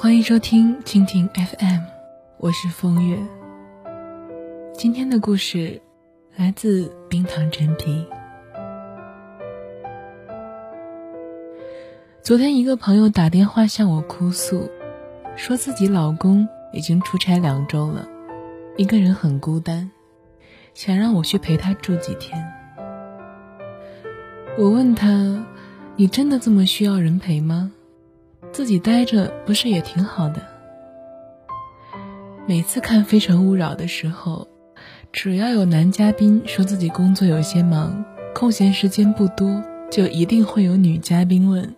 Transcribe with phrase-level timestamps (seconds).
[0.00, 1.80] 欢迎收听蜻蜓 FM，
[2.36, 3.18] 我是风月。
[4.72, 5.82] 今天的故事
[6.36, 8.06] 来自冰糖陈皮。
[12.22, 14.70] 昨天一个朋友打电话向我哭诉，
[15.34, 18.06] 说自己老公已经出差两周了，
[18.76, 19.90] 一个人很孤单，
[20.74, 22.40] 想让我去陪他住几天。
[24.56, 25.44] 我问他
[25.98, 27.72] ：“你真的这么需要人陪吗？”
[28.52, 30.42] 自己待着不是也挺好的？
[32.46, 34.48] 每次看《非诚勿扰》的时候，
[35.12, 38.04] 只要有男嘉宾说自己工作有些忙，
[38.34, 41.76] 空闲时间不多，就一定会有女嘉宾问：“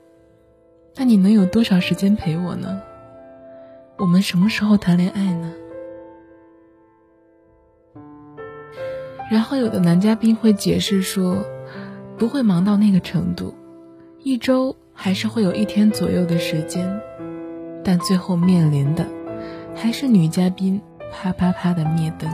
[0.96, 2.80] 那你能有多少时间陪我呢？
[3.98, 5.52] 我们什么时候谈恋爱呢？”
[9.30, 11.44] 然后有的男嘉宾会解释说
[12.16, 13.54] ：“不会忙到那个程度，
[14.22, 17.00] 一周。”还是会有一天左右的时间，
[17.82, 19.06] 但最后面临的
[19.74, 20.78] 还是女嘉宾
[21.10, 22.30] 啪啪啪的灭灯。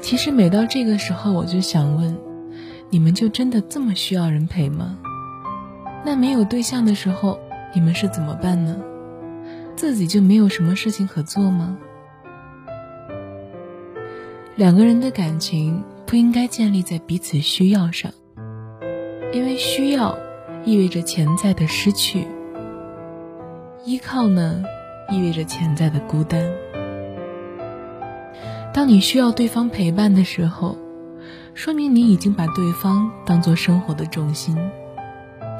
[0.00, 2.18] 其实每到这个时候，我就想问：
[2.90, 4.98] 你们就真的这么需要人陪吗？
[6.04, 7.38] 那没有对象的时候，
[7.72, 8.76] 你们是怎么办呢？
[9.76, 11.78] 自己就没有什么事情可做吗？
[14.56, 18.10] 两个人的感情不应该建立在彼此需要上，
[19.32, 20.18] 因为需要。
[20.64, 22.26] 意味着潜在的失去，
[23.84, 24.62] 依靠呢，
[25.10, 26.40] 意味着潜在的孤单。
[28.72, 30.78] 当你需要对方陪伴的时候，
[31.52, 34.56] 说明你已经把对方当做生活的重心。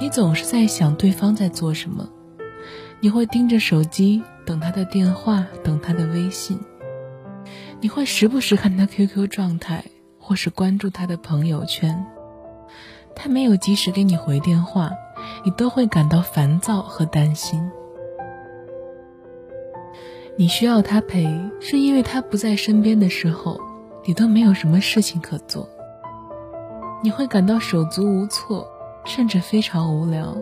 [0.00, 2.08] 你总是在想对方在做什么，
[3.00, 6.58] 你会盯着手机等他的电话，等他的微信，
[7.80, 9.84] 你会时不时看他 QQ 状态，
[10.18, 12.06] 或是关注他的朋友圈。
[13.14, 14.90] 他没有及时给你回电话，
[15.44, 17.70] 你都会感到烦躁和担心。
[20.36, 21.28] 你需要他陪，
[21.60, 23.60] 是因为他不在身边的时候，
[24.04, 25.68] 你都没有什么事情可做。
[27.02, 28.66] 你会感到手足无措，
[29.04, 30.36] 甚至非常无聊。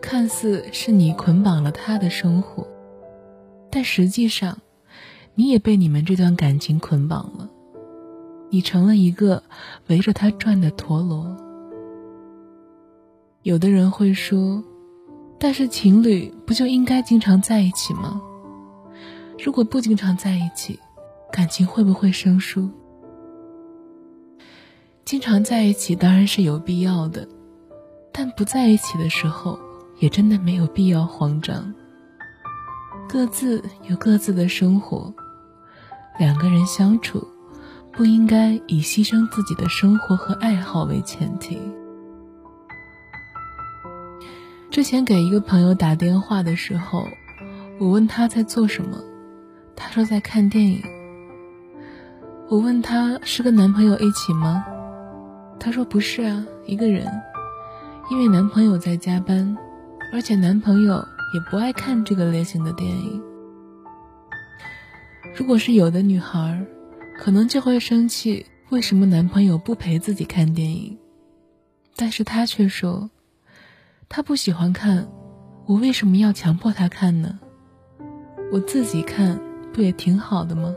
[0.00, 2.66] 看似是你捆绑了他的生活，
[3.70, 4.58] 但实际上，
[5.34, 7.48] 你也被你们这段感情捆绑了。
[8.54, 9.42] 你成了一个
[9.88, 11.36] 围着他转的陀螺。
[13.42, 14.62] 有的人会说
[15.40, 18.22] ：“但是情侣不就应该经常在一起吗？
[19.44, 20.78] 如果不经常在一起，
[21.32, 22.70] 感情会不会生疏？”
[25.04, 27.26] 经常在一起当然是有必要的，
[28.12, 29.58] 但不在一起的时候，
[29.98, 31.74] 也真的没有必要慌张。
[33.08, 35.12] 各自有各自的生活，
[36.20, 37.26] 两个人相处。
[37.96, 41.56] 不应该以牺牲自己的生活和爱好为前提。
[44.68, 47.06] 之前给一个朋友打电话的时候，
[47.78, 48.98] 我问他在做什么，
[49.76, 50.82] 他说在看电影。
[52.48, 54.64] 我问他是跟男朋友一起吗？
[55.60, 57.06] 他说不是啊，一个人，
[58.10, 59.56] 因为男朋友在加班，
[60.12, 60.96] 而且男朋友
[61.32, 63.22] 也不爱看这个类型的电影。
[65.36, 66.66] 如果是有的女孩。
[67.16, 70.98] 可能就会生气，为什么男朋友不陪自己看电影？
[71.96, 73.08] 但是他却说，
[74.08, 75.08] 他不喜欢看，
[75.66, 77.38] 我为什么要强迫他看呢？
[78.52, 79.40] 我自己看
[79.72, 80.74] 不也挺好的吗？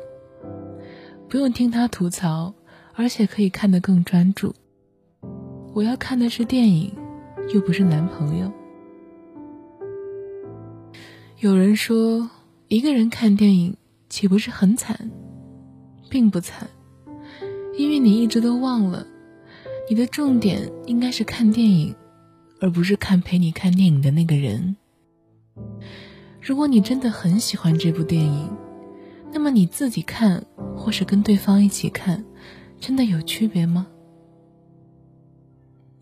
[1.28, 2.54] 不用听他吐槽，
[2.94, 4.56] 而且可以看得更专注。
[5.74, 6.96] 我要看的是电影，
[7.54, 8.52] 又不是男朋友。
[11.40, 12.30] 有人说，
[12.68, 13.76] 一个人看电影
[14.08, 15.12] 岂不是很惨？
[16.10, 16.70] 并不惨，
[17.78, 19.06] 因为你一直都忘了，
[19.90, 21.96] 你的重点应该是看电影，
[22.60, 24.76] 而不是看陪你看电影的那个人。
[26.42, 28.50] 如果你真的很喜欢这部电影，
[29.34, 30.46] 那么你自己看，
[30.76, 32.24] 或是跟对方一起看，
[32.80, 33.88] 真的有区别吗？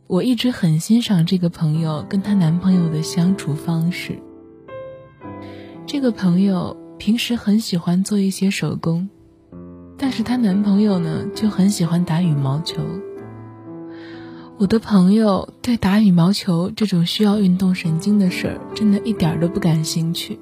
[0.07, 4.19] 我一直很欣赏这个朋友跟她男朋友的相处方式。
[5.87, 9.09] 这个朋友平时很喜欢做一些手工。
[9.97, 12.81] 但是她男朋友呢，就很喜欢打羽毛球。
[14.57, 20.39] 我的朋友对打羽毛球这种需要运动神经的事儿，真的一点都不感兴趣。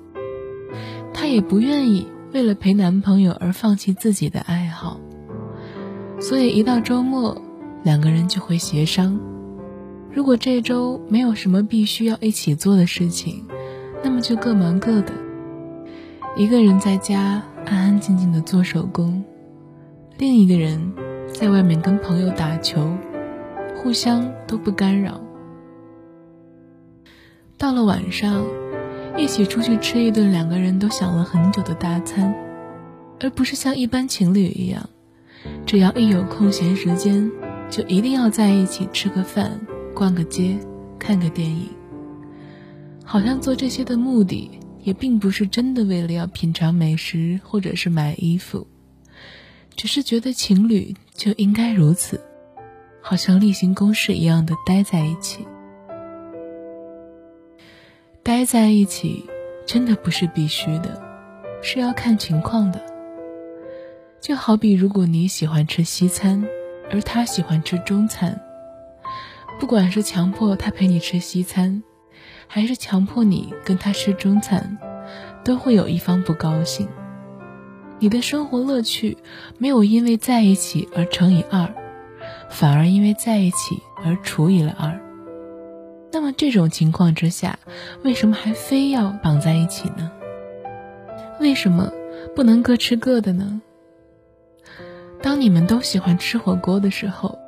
[1.14, 5.00] 她也不愿意为了陪男朋友而放弃自己的爱好。
[6.20, 7.42] 所以一到周末，
[7.84, 9.20] 两个人就会协商：
[10.12, 13.46] 如果这周没有什么必须要一起做的事情，
[14.04, 15.12] 那么就各忙各的。
[16.38, 19.24] 一个人在家安安静静的做手工。
[20.18, 20.94] 另一个人
[21.34, 22.96] 在外面跟朋友打球，
[23.76, 25.20] 互相都不干扰。
[27.58, 28.46] 到了晚上，
[29.18, 32.34] 一起出去吃一顿两个人都想了很久的大餐，
[33.20, 34.88] 而不是像一般情侣一样，
[35.66, 37.32] 只要一有空闲时间，
[37.70, 39.60] 就一定要在一起吃个饭、
[39.96, 40.58] 逛个街、
[41.00, 41.70] 看个电影。
[43.04, 44.52] 好像做这些的目的，
[44.84, 48.68] 也并不是真的为了要品尝美食或者是买衣服，
[49.76, 52.22] 只是觉得情侣就应该如此，
[53.02, 55.48] 好像例行公事一样的待在一起。
[58.22, 59.26] 待在一起，
[59.66, 61.02] 真的不是必须的，
[61.62, 62.82] 是要看情况的。
[64.22, 66.48] 就好比如果你喜欢吃西餐，
[66.90, 68.40] 而他喜欢吃中餐，
[69.60, 71.84] 不管是强迫他陪你吃西餐，
[72.48, 74.78] 还是强迫你跟他吃中餐，
[75.44, 76.88] 都会有一方不高兴。
[78.04, 79.18] 你的生活乐趣
[79.58, 81.74] 没有因为在一起而乘以二，
[82.50, 85.00] 反而因为在一起而除以了二。
[86.12, 87.58] 那么这种情况之下，
[88.04, 90.12] 为什么还非要绑在一起呢？
[91.40, 91.94] 为什么
[92.36, 93.62] 不能各吃各的呢？
[95.22, 97.40] 当你们都喜欢吃火锅的时候，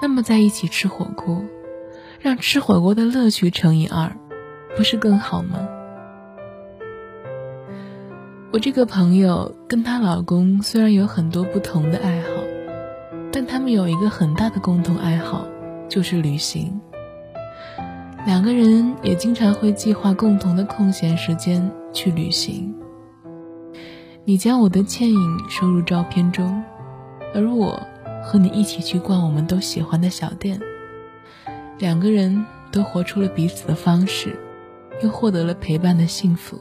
[0.00, 1.44] 那么在一起吃火锅，
[2.20, 4.16] 让吃火锅的乐趣乘以二，
[4.76, 5.68] 不是更好吗？
[8.54, 12.28] 我这个朋友跟她老公虽然有很多不同的爱好，
[13.32, 15.44] 但他们有一个很大的共同爱好，
[15.88, 16.80] 就是旅行。
[18.24, 22.72] 两个人也经常会计划共同的空闲时间去旅行。
[24.24, 26.62] 你将我的倩影收入照片中，
[27.34, 27.82] 而我
[28.22, 30.60] 和你一起去逛我们都喜欢的小店。
[31.80, 34.38] 两个人都活出了彼此的方式，
[35.02, 36.56] 又获得了陪伴的幸福。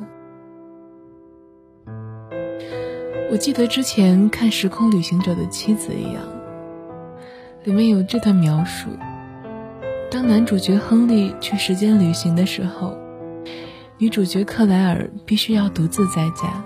[3.31, 6.23] 我记得之前看《时空旅行者的妻子》一样，
[7.63, 8.89] 里面有这段描述。
[10.11, 12.95] 当男主角亨利去时间旅行的时候，
[13.97, 16.63] 女主角克莱尔必须要独自在家。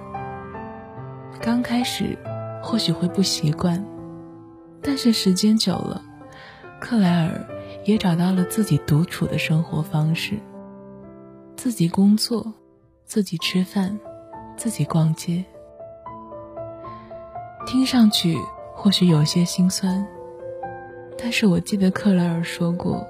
[1.42, 2.18] 刚开始
[2.62, 3.86] 或许会不习惯，
[4.82, 6.02] 但是时间久了，
[6.82, 7.48] 克莱尔
[7.86, 10.34] 也找到了自己独处的生活方式：
[11.56, 12.54] 自己工作，
[13.06, 13.98] 自己吃饭，
[14.58, 15.46] 自己逛街。
[17.68, 18.38] 听上去
[18.74, 20.08] 或许有些心酸，
[21.18, 23.06] 但是我记得克莱尔说过。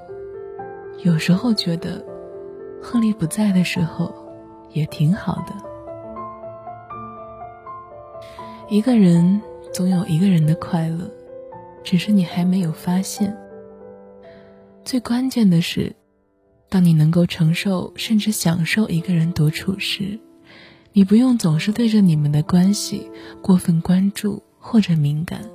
[1.04, 2.04] 有时候觉得，
[2.81, 4.12] 亨利不在的时候，
[4.71, 5.54] 也挺好的。
[8.68, 9.39] 一个人
[9.71, 11.07] 总有一个人的快乐，
[11.83, 13.38] 只是你还没有发现。
[14.83, 15.95] 最关键的是，
[16.68, 20.19] 当你能够承受甚至享受一个人独处时，
[20.94, 25.50] 你不用总是对着你们的关系过分关注或者敏感，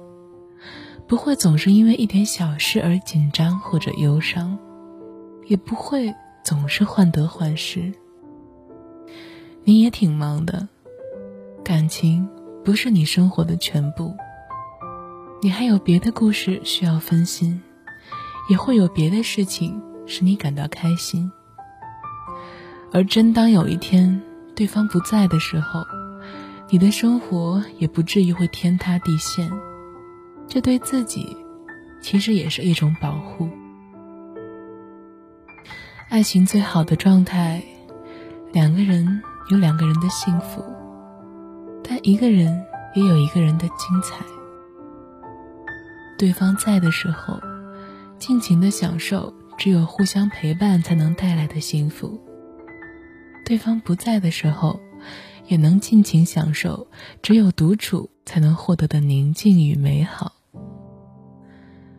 [1.07, 4.59] 不会总是因为一点小事而紧张或者忧伤。
[5.47, 7.93] 也不会总是患得患失。
[9.65, 10.67] 你也挺忙的，
[11.63, 12.27] 感情
[12.65, 14.15] 不是你生活的全部。
[15.43, 17.61] 你还有别的故事需要分心，
[18.49, 21.31] 也会有别的事情使你感到开心。
[22.93, 24.23] 而真当有一天
[24.55, 25.85] 对方不在的时候，
[26.73, 29.53] 你的生活也不至于会天塌地陷。
[30.49, 31.37] 这对自己，
[32.01, 33.47] 其实也是一种保护。
[36.09, 37.63] 爱情最好的状态，
[38.55, 40.65] 两个人有两个人的幸福，
[41.85, 42.65] 但一个人
[42.95, 44.25] 也有一个人的精彩。
[46.17, 47.39] 对方在的时候，
[48.19, 52.19] 尽情的享受只有互相陪伴才能带来的幸福；
[53.45, 54.81] 对方不在的时候，
[55.47, 56.87] 也能尽情享受
[57.23, 60.33] 只有独处才能获得的宁静与美好。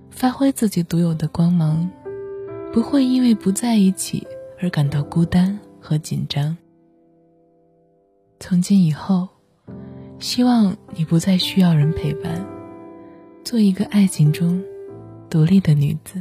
[0.09, 1.89] 发挥自己独有的光芒。
[2.73, 4.25] 不会因为不在一起
[4.59, 6.57] 而感到孤单和紧张。
[8.39, 9.29] 从今以后，
[10.17, 12.43] 希望你不再需要人陪伴，
[13.45, 14.59] 做一个爱情中
[15.29, 16.19] 独立的女子。